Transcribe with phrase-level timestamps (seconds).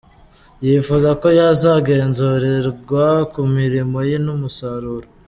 [0.65, 5.07] Yifuza ko yazagenzurirwa ku mirimo ye n’umusaruro.”